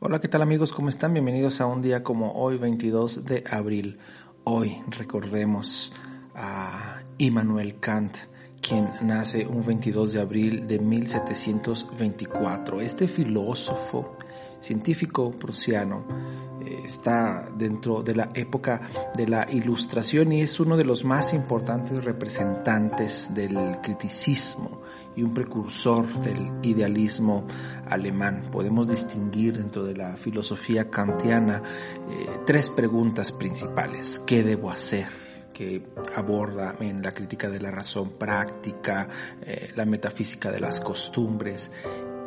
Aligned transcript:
Hola, 0.00 0.20
¿qué 0.20 0.28
tal 0.28 0.42
amigos? 0.42 0.72
¿Cómo 0.72 0.90
están? 0.90 1.12
Bienvenidos 1.12 1.60
a 1.60 1.66
un 1.66 1.82
día 1.82 2.04
como 2.04 2.30
hoy, 2.34 2.56
22 2.56 3.24
de 3.24 3.42
abril. 3.50 3.98
Hoy 4.44 4.80
recordemos 4.86 5.92
a 6.36 7.02
Immanuel 7.18 7.80
Kant, 7.80 8.16
quien 8.60 8.92
nace 9.02 9.44
un 9.44 9.66
22 9.66 10.12
de 10.12 10.20
abril 10.20 10.68
de 10.68 10.78
1724. 10.78 12.80
Este 12.80 13.08
filósofo, 13.08 14.16
científico 14.60 15.32
prusiano, 15.32 16.04
está 16.84 17.48
dentro 17.54 18.02
de 18.02 18.14
la 18.14 18.28
época 18.34 18.80
de 19.16 19.26
la 19.26 19.46
Ilustración 19.50 20.32
y 20.32 20.42
es 20.42 20.60
uno 20.60 20.76
de 20.76 20.84
los 20.84 21.04
más 21.04 21.32
importantes 21.32 22.04
representantes 22.04 23.34
del 23.34 23.78
criticismo 23.82 24.82
y 25.16 25.22
un 25.22 25.34
precursor 25.34 26.06
del 26.20 26.50
idealismo 26.62 27.46
alemán. 27.88 28.44
Podemos 28.52 28.88
distinguir 28.88 29.56
dentro 29.56 29.84
de 29.84 29.96
la 29.96 30.16
filosofía 30.16 30.90
kantiana 30.90 31.62
eh, 32.08 32.28
tres 32.46 32.70
preguntas 32.70 33.32
principales. 33.32 34.20
¿Qué 34.20 34.42
debo 34.42 34.70
hacer? 34.70 35.28
que 35.58 35.82
aborda 36.14 36.76
en 36.78 37.02
la 37.02 37.10
crítica 37.10 37.50
de 37.50 37.58
la 37.58 37.72
razón 37.72 38.10
práctica, 38.10 39.08
eh, 39.42 39.72
la 39.74 39.84
metafísica 39.86 40.52
de 40.52 40.60
las 40.60 40.80
costumbres. 40.80 41.72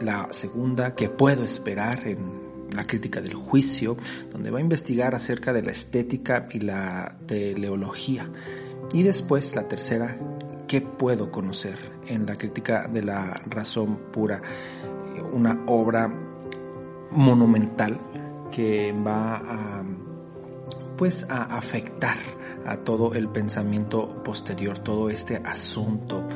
La 0.00 0.28
segunda, 0.30 0.94
¿qué 0.94 1.10
puedo 1.10 1.44
esperar 1.44 2.06
en 2.06 2.57
la 2.72 2.86
crítica 2.86 3.20
del 3.20 3.34
juicio, 3.34 3.96
donde 4.30 4.50
va 4.50 4.58
a 4.58 4.62
investigar 4.62 5.14
acerca 5.14 5.52
de 5.52 5.62
la 5.62 5.72
estética 5.72 6.48
y 6.50 6.60
la 6.60 7.16
teleología. 7.26 8.30
Y 8.92 9.02
después 9.02 9.54
la 9.54 9.68
tercera, 9.68 10.18
¿qué 10.66 10.80
puedo 10.80 11.30
conocer 11.30 11.78
en 12.06 12.26
la 12.26 12.36
crítica 12.36 12.88
de 12.88 13.02
la 13.02 13.42
razón 13.46 13.98
pura? 14.12 14.42
Una 15.32 15.64
obra 15.66 16.08
monumental 17.10 18.00
que 18.50 18.92
va 18.92 19.36
a 19.36 19.84
pues 20.98 21.24
a 21.30 21.44
afectar 21.56 22.18
a 22.66 22.76
todo 22.78 23.14
el 23.14 23.28
pensamiento 23.28 24.22
posterior, 24.22 24.78
todo 24.80 25.08
este 25.08 25.36
asunto 25.36 26.26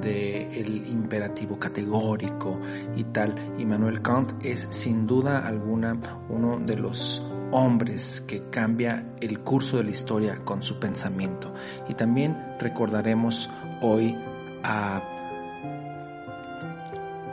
del 0.00 0.86
imperativo 0.86 1.58
categórico 1.58 2.58
y 2.96 3.04
tal. 3.04 3.54
Immanuel 3.58 4.00
Kant 4.00 4.32
es 4.42 4.68
sin 4.70 5.06
duda 5.06 5.46
alguna 5.46 5.94
uno 6.30 6.58
de 6.58 6.76
los 6.76 7.22
hombres 7.50 8.22
que 8.22 8.48
cambia 8.48 9.04
el 9.20 9.40
curso 9.40 9.76
de 9.76 9.84
la 9.84 9.90
historia 9.90 10.40
con 10.44 10.62
su 10.62 10.78
pensamiento. 10.78 11.52
Y 11.88 11.94
también 11.94 12.36
recordaremos 12.58 13.50
hoy 13.82 14.16
a 14.62 15.02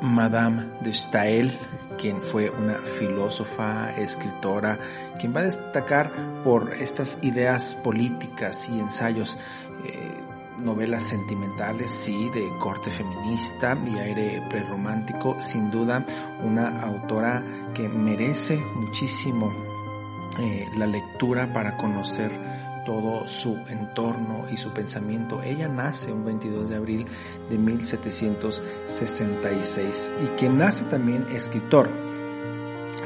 Madame 0.01 0.63
de 0.81 0.93
Stael, 0.93 1.51
quien 1.99 2.21
fue 2.21 2.49
una 2.49 2.75
filósofa, 2.75 3.91
escritora, 3.97 4.79
quien 5.19 5.35
va 5.35 5.41
a 5.41 5.43
destacar 5.43 6.11
por 6.43 6.73
estas 6.73 7.17
ideas 7.21 7.75
políticas 7.75 8.69
y 8.69 8.79
ensayos, 8.79 9.37
eh, 9.85 10.11
novelas 10.59 11.03
sentimentales, 11.03 11.91
sí, 11.91 12.29
de 12.33 12.49
corte 12.59 12.89
feminista 12.89 13.77
y 13.85 13.97
aire 13.99 14.41
prerromántico, 14.49 15.41
sin 15.41 15.71
duda 15.71 16.05
una 16.43 16.81
autora 16.81 17.43
que 17.73 17.87
merece 17.87 18.57
muchísimo 18.75 19.53
eh, 20.39 20.65
la 20.77 20.87
lectura 20.87 21.51
para 21.53 21.75
conocer 21.77 22.48
todo 22.89 23.27
su 23.27 23.59
entorno 23.69 24.47
y 24.51 24.57
su 24.57 24.71
pensamiento. 24.71 25.43
Ella 25.43 25.67
nace 25.67 26.11
un 26.11 26.25
22 26.25 26.69
de 26.69 26.75
abril 26.75 27.05
de 27.47 27.55
1766 27.55 30.11
y 30.23 30.27
quien 30.39 30.57
nace 30.57 30.85
también 30.85 31.27
escritor. 31.31 31.87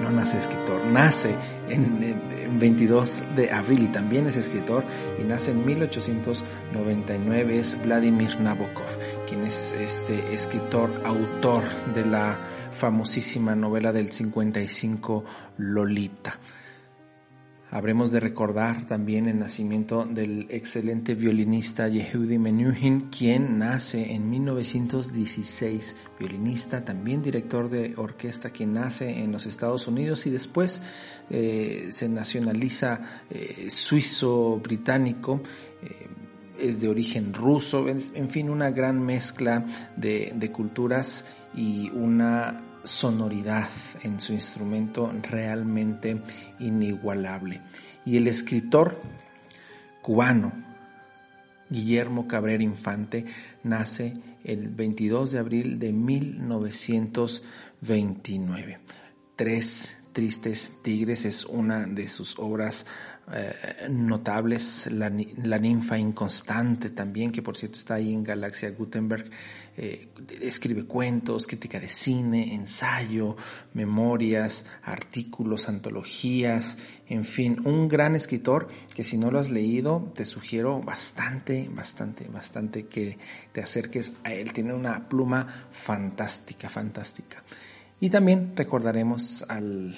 No 0.02 0.10
nace 0.10 0.38
escritor, 0.38 0.86
nace 0.86 1.36
en, 1.68 2.58
22 2.58 3.36
de 3.36 3.52
abril 3.52 3.84
y 3.84 3.90
también 3.90 4.26
es 4.28 4.38
escritor 4.38 4.86
y 5.20 5.24
nace 5.24 5.52
en 5.52 5.66
1899 5.66 7.60
es 7.60 7.78
Vladimir 7.84 8.40
Nabokov, 8.40 8.88
quien 9.28 9.44
es 9.44 9.74
este 9.74 10.34
escritor, 10.34 10.90
autor 11.04 11.66
de 11.94 12.06
la 12.06 12.38
famosísima 12.72 13.54
novela 13.54 13.92
del 13.92 14.14
55 14.14 15.26
Lolita. 15.58 16.40
Habremos 17.74 18.12
de 18.12 18.20
recordar 18.20 18.86
también 18.86 19.28
el 19.28 19.40
nacimiento 19.40 20.06
del 20.06 20.46
excelente 20.52 21.16
violinista 21.16 21.88
Yehudi 21.88 22.38
Menuhin, 22.38 23.10
quien 23.10 23.58
nace 23.58 24.14
en 24.14 24.30
1916, 24.30 25.96
violinista, 26.20 26.86
también 26.86 27.24
director 27.24 27.72
de 27.72 27.96
orquesta, 27.98 28.52
quien 28.52 28.74
nace 28.74 29.24
en 29.24 29.32
los 29.32 29.48
Estados 29.48 29.88
Unidos 29.88 30.28
y 30.28 30.30
después 30.30 30.84
eh, 31.32 31.88
se 31.90 32.08
nacionaliza 32.10 33.24
eh, 33.32 33.66
suizo-británico. 33.72 35.42
Eh, 35.82 36.10
es 36.60 36.80
de 36.80 36.90
origen 36.90 37.34
ruso, 37.34 37.90
en 37.90 38.30
fin, 38.30 38.52
una 38.52 38.70
gran 38.70 39.04
mezcla 39.04 39.66
de, 39.98 40.32
de 40.36 40.52
culturas 40.52 41.26
y 41.56 41.90
una 41.90 42.73
sonoridad 42.84 43.70
en 44.04 44.20
su 44.20 44.34
instrumento 44.34 45.12
realmente 45.22 46.22
inigualable. 46.60 47.62
Y 48.06 48.18
el 48.18 48.28
escritor 48.28 49.00
cubano 50.02 50.52
Guillermo 51.70 52.28
Cabrera 52.28 52.64
Infante 52.64 53.26
nace 53.64 54.14
el 54.44 54.68
22 54.70 55.32
de 55.32 55.40
abril 55.40 55.80
de 55.80 55.92
1929. 55.92 58.80
Tres 59.36 59.98
Tristes 60.12 60.74
Tigres 60.84 61.26
es 61.26 61.46
una 61.46 61.88
de 61.88 62.08
sus 62.08 62.38
obras 62.38 62.86
eh, 63.32 63.88
notables, 63.90 64.90
la, 64.92 65.10
ninfa 65.10 65.98
inconstante 65.98 66.90
también, 66.90 67.32
que 67.32 67.42
por 67.42 67.56
cierto 67.56 67.78
está 67.78 67.96
ahí 67.96 68.12
en 68.12 68.22
Galaxia 68.22 68.70
Gutenberg, 68.72 69.30
eh, 69.78 70.10
escribe 70.42 70.84
cuentos, 70.86 71.48
crítica 71.48 71.80
de 71.80 71.88
cine, 71.88 72.54
ensayo, 72.54 73.38
memorias, 73.74 74.66
artículos, 74.84 75.70
antologías, 75.70 76.78
en 77.08 77.24
fin, 77.24 77.62
un 77.64 77.88
gran 77.88 78.16
escritor 78.16 78.68
que 78.94 79.06
si 79.06 79.18
no 79.18 79.32
lo 79.32 79.40
has 79.40 79.50
leído 79.50 80.12
te 80.14 80.26
sugiero 80.26 80.82
bastante, 80.82 81.70
bastante, 81.72 82.28
bastante 82.28 82.88
que 82.88 83.18
te 83.54 83.62
acerques 83.62 84.14
a 84.26 84.34
él. 84.34 84.52
Tiene 84.52 84.74
una 84.74 85.08
pluma 85.08 85.68
fantástica, 85.72 86.68
fantástica. 86.68 87.42
Y 88.02 88.10
también 88.10 88.52
recordaremos 88.54 89.46
al 89.48 89.96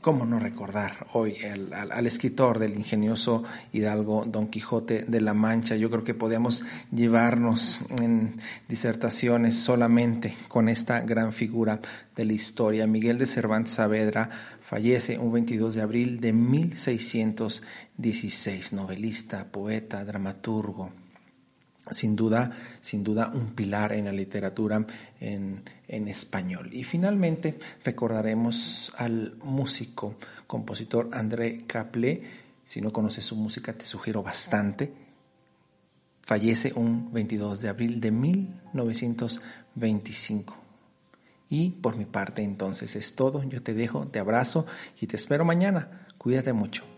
¿Cómo 0.00 0.24
no 0.24 0.38
recordar 0.38 1.08
hoy 1.12 1.38
al, 1.42 2.06
escritor 2.06 2.60
del 2.60 2.76
ingenioso 2.76 3.42
Hidalgo 3.72 4.24
Don 4.26 4.46
Quijote 4.46 5.04
de 5.08 5.20
la 5.20 5.34
Mancha? 5.34 5.74
Yo 5.74 5.90
creo 5.90 6.04
que 6.04 6.14
podemos 6.14 6.62
llevarnos 6.92 7.80
en 8.00 8.36
disertaciones 8.68 9.58
solamente 9.58 10.36
con 10.46 10.68
esta 10.68 11.00
gran 11.00 11.32
figura 11.32 11.80
de 12.14 12.24
la 12.24 12.32
historia. 12.32 12.86
Miguel 12.86 13.18
de 13.18 13.26
Cervantes 13.26 13.74
Saavedra 13.74 14.30
fallece 14.60 15.18
un 15.18 15.32
22 15.32 15.74
de 15.74 15.82
abril 15.82 16.20
de 16.20 16.32
1616, 16.32 18.72
novelista, 18.72 19.46
poeta, 19.50 20.04
dramaturgo 20.04 20.92
sin 21.90 22.16
duda, 22.16 22.50
sin 22.80 23.04
duda 23.04 23.30
un 23.32 23.54
pilar 23.54 23.92
en 23.92 24.06
la 24.06 24.12
literatura 24.12 24.84
en, 25.20 25.62
español. 25.88 26.70
Y 26.72 26.84
finalmente 26.84 27.58
recordaremos 27.84 28.94
al 28.96 29.36
músico, 29.42 30.14
compositor 30.46 31.10
André 31.12 31.64
Caplé. 31.66 32.22
Si 32.64 32.80
no 32.80 32.90
conoces 32.92 33.24
su 33.24 33.34
música, 33.36 33.72
te 33.72 33.84
sugiero 33.84 34.22
bastante. 34.22 34.92
Fallece 36.22 36.72
un 36.74 37.12
22 37.12 37.60
de 37.62 37.68
abril 37.68 38.00
de 38.00 38.10
1925. 38.10 40.56
Y 41.50 41.70
por 41.70 41.96
mi 41.96 42.04
parte 42.04 42.42
entonces 42.42 42.94
es 42.96 43.14
todo. 43.14 43.42
Yo 43.44 43.62
te 43.62 43.72
dejo, 43.72 44.06
te 44.08 44.18
abrazo 44.18 44.66
y 45.00 45.06
te 45.06 45.16
espero 45.16 45.46
mañana. 45.46 46.06
Cuídate 46.18 46.52
mucho. 46.52 46.97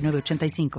906985. 0.00 0.70